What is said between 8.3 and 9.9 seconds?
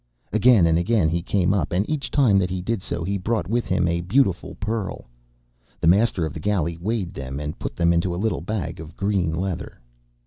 bag of green leather.